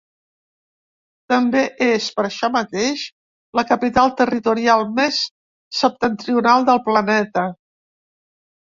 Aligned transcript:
També 1.33 1.61
és, 1.87 2.07
per 2.15 2.25
això 2.29 2.49
mateix, 2.57 3.03
la 3.61 3.65
capital 3.73 4.15
territorial 4.23 4.87
més 4.97 5.23
septentrional 5.85 6.69
del 6.73 6.87
planeta. 6.91 7.51